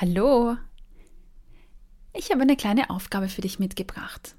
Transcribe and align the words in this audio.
Hallo! 0.00 0.56
Ich 2.12 2.32
habe 2.32 2.42
eine 2.42 2.56
kleine 2.56 2.90
Aufgabe 2.90 3.28
für 3.28 3.42
dich 3.42 3.60
mitgebracht. 3.60 4.34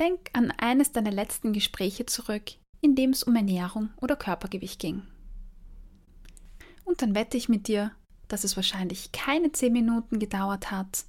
Denk 0.00 0.30
an 0.32 0.50
eines 0.50 0.92
deiner 0.92 1.10
letzten 1.10 1.52
Gespräche 1.52 2.06
zurück, 2.06 2.52
in 2.80 2.94
dem 2.94 3.10
es 3.10 3.22
um 3.22 3.36
Ernährung 3.36 3.90
oder 4.00 4.16
Körpergewicht 4.16 4.80
ging. 4.80 5.02
Und 6.84 7.02
dann 7.02 7.14
wette 7.14 7.36
ich 7.36 7.50
mit 7.50 7.68
dir, 7.68 7.92
dass 8.28 8.44
es 8.44 8.56
wahrscheinlich 8.56 9.12
keine 9.12 9.52
10 9.52 9.70
Minuten 9.70 10.18
gedauert 10.18 10.70
hat, 10.70 11.04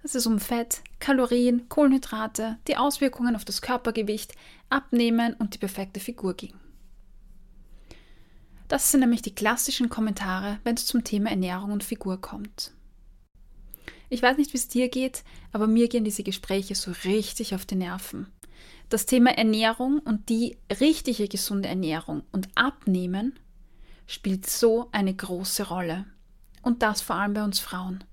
dass 0.00 0.14
es 0.14 0.26
um 0.26 0.40
Fett, 0.40 0.80
Kalorien, 1.00 1.68
Kohlenhydrate, 1.68 2.58
die 2.66 2.78
Auswirkungen 2.78 3.36
auf 3.36 3.44
das 3.44 3.60
Körpergewicht, 3.60 4.34
Abnehmen 4.70 5.34
und 5.34 5.52
die 5.52 5.58
perfekte 5.58 6.00
Figur 6.00 6.32
ging. 6.32 6.59
Das 8.70 8.92
sind 8.92 9.00
nämlich 9.00 9.20
die 9.20 9.34
klassischen 9.34 9.88
Kommentare, 9.88 10.60
wenn 10.62 10.76
es 10.76 10.86
zum 10.86 11.02
Thema 11.02 11.30
Ernährung 11.30 11.72
und 11.72 11.82
Figur 11.82 12.20
kommt. 12.20 12.72
Ich 14.08 14.22
weiß 14.22 14.36
nicht, 14.36 14.52
wie 14.52 14.58
es 14.58 14.68
dir 14.68 14.88
geht, 14.88 15.24
aber 15.50 15.66
mir 15.66 15.88
gehen 15.88 16.04
diese 16.04 16.22
Gespräche 16.22 16.76
so 16.76 16.92
richtig 17.04 17.52
auf 17.56 17.66
die 17.66 17.74
Nerven. 17.74 18.28
Das 18.88 19.06
Thema 19.06 19.36
Ernährung 19.36 19.98
und 19.98 20.28
die 20.28 20.56
richtige 20.78 21.26
gesunde 21.26 21.68
Ernährung 21.68 22.22
und 22.30 22.48
Abnehmen 22.54 23.36
spielt 24.06 24.48
so 24.48 24.88
eine 24.92 25.16
große 25.16 25.66
Rolle. 25.66 26.06
Und 26.62 26.82
das 26.82 27.00
vor 27.00 27.16
allem 27.16 27.34
bei 27.34 27.42
uns 27.42 27.58
Frauen. 27.58 28.04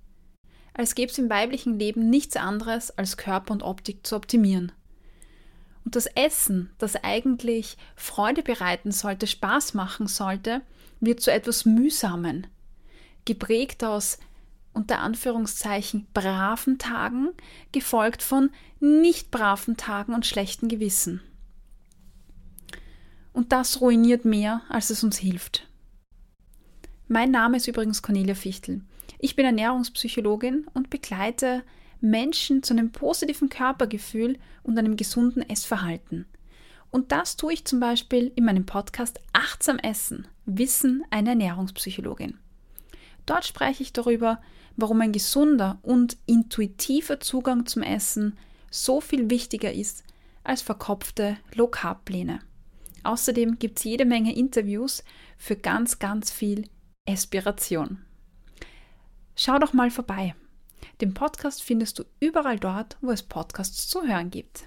Als 0.73 0.95
gäbe 0.95 1.11
es 1.11 1.19
im 1.19 1.29
weiblichen 1.29 1.77
Leben 1.77 2.09
nichts 2.09 2.35
anderes, 2.35 2.89
als 2.97 3.15
Körper 3.15 3.53
und 3.53 3.61
Optik 3.61 4.07
zu 4.07 4.15
optimieren. 4.15 4.71
Und 5.87 5.95
das 5.95 6.07
Essen, 6.07 6.69
das 6.79 6.97
eigentlich 7.01 7.77
Freude 7.95 8.43
bereiten 8.43 8.91
sollte, 8.91 9.25
Spaß 9.25 9.73
machen 9.73 10.07
sollte, 10.07 10.61
wird 10.99 11.21
zu 11.21 11.31
etwas 11.31 11.63
Mühsamen, 11.63 12.45
geprägt 13.23 13.85
aus 13.85 14.17
unter 14.73 14.99
Anführungszeichen 14.99 16.05
braven 16.13 16.77
Tagen, 16.77 17.29
gefolgt 17.71 18.21
von 18.21 18.49
nicht 18.81 19.31
braven 19.31 19.77
Tagen 19.77 20.13
und 20.13 20.25
schlechten 20.25 20.67
Gewissen. 20.67 21.21
Und 23.31 23.53
das 23.53 23.79
ruiniert 23.79 24.25
mehr, 24.25 24.63
als 24.67 24.89
es 24.89 25.05
uns 25.05 25.17
hilft. 25.17 25.69
Mein 27.07 27.31
Name 27.31 27.55
ist 27.55 27.67
übrigens 27.69 28.01
Cornelia 28.01 28.35
Fichtel. 28.35 28.81
Ich 29.19 29.37
bin 29.37 29.45
Ernährungspsychologin 29.45 30.67
und 30.73 30.89
begleite 30.89 31.63
Menschen 32.01 32.63
zu 32.63 32.73
einem 32.73 32.91
positiven 32.91 33.49
Körpergefühl 33.49 34.37
und 34.63 34.77
einem 34.77 34.97
gesunden 34.97 35.47
Essverhalten. 35.47 36.25
Und 36.89 37.11
das 37.11 37.35
tue 37.35 37.53
ich 37.53 37.65
zum 37.65 37.79
Beispiel 37.79 38.31
in 38.35 38.45
meinem 38.45 38.65
Podcast 38.65 39.19
Achtsam 39.33 39.77
Essen, 39.79 40.27
Wissen 40.45 41.03
einer 41.09 41.31
Ernährungspsychologin. 41.31 42.37
Dort 43.25 43.45
spreche 43.45 43.83
ich 43.83 43.93
darüber, 43.93 44.41
warum 44.77 45.01
ein 45.01 45.11
gesunder 45.11 45.79
und 45.81 46.17
intuitiver 46.25 47.19
Zugang 47.19 47.65
zum 47.65 47.83
Essen 47.83 48.37
so 48.71 49.01
viel 49.01 49.29
wichtiger 49.29 49.73
ist 49.73 50.03
als 50.43 50.61
verkopfte 50.61 51.37
Low-Carb-Pläne. 51.53 52.39
Außerdem 53.03 53.59
gibt 53.59 53.79
es 53.79 53.83
jede 53.83 54.05
Menge 54.05 54.35
Interviews 54.35 55.03
für 55.37 55.55
ganz, 55.55 55.99
ganz 55.99 56.31
viel 56.31 56.69
Aspiration. 57.07 57.99
Schau 59.35 59.59
doch 59.59 59.73
mal 59.73 59.91
vorbei. 59.91 60.35
Den 61.01 61.13
Podcast 61.13 61.61
findest 61.61 61.99
du 61.99 62.05
überall 62.19 62.59
dort, 62.59 62.97
wo 63.01 63.11
es 63.11 63.21
Podcasts 63.21 63.87
zu 63.87 64.07
hören 64.07 64.31
gibt. 64.31 64.63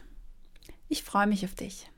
Ich 0.88 1.02
freue 1.02 1.26
mich 1.26 1.44
auf 1.44 1.54
dich. 1.54 1.90